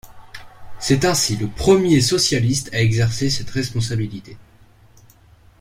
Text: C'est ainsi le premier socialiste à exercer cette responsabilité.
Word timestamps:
C'est 0.79 1.05
ainsi 1.05 1.37
le 1.37 1.47
premier 1.47 2.01
socialiste 2.01 2.73
à 2.73 2.81
exercer 2.81 3.29
cette 3.29 3.51
responsabilité. 3.51 4.35